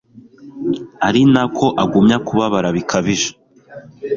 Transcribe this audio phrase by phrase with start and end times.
[1.07, 3.29] ari na ko agumya kubabara bikabije